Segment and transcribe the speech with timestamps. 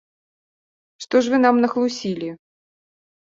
[1.03, 2.29] Што ж вы нам нахлусілі?